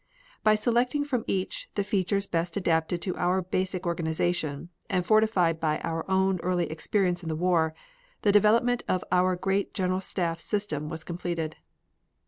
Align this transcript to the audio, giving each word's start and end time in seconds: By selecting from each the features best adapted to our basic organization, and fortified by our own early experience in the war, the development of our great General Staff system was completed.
By 0.43 0.55
selecting 0.55 1.03
from 1.03 1.23
each 1.27 1.69
the 1.75 1.83
features 1.83 2.25
best 2.25 2.57
adapted 2.57 3.03
to 3.03 3.15
our 3.17 3.39
basic 3.39 3.85
organization, 3.85 4.69
and 4.89 5.05
fortified 5.05 5.59
by 5.59 5.77
our 5.81 6.09
own 6.09 6.39
early 6.41 6.65
experience 6.71 7.21
in 7.21 7.29
the 7.29 7.35
war, 7.35 7.75
the 8.23 8.31
development 8.31 8.81
of 8.87 9.03
our 9.11 9.35
great 9.35 9.75
General 9.75 10.01
Staff 10.01 10.39
system 10.41 10.89
was 10.89 11.03
completed. 11.03 11.55